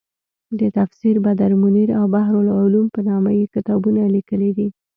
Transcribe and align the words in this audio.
د 0.59 0.61
تفسیر 0.77 1.15
بدرمنیر 1.25 1.89
او 1.99 2.05
بحرالعلوم 2.13 2.85
په 2.95 2.99
نامه 3.09 3.31
یې 3.37 3.51
کتابونه 3.55 4.01
لیکلي 4.15 4.51
دي. 4.57 4.67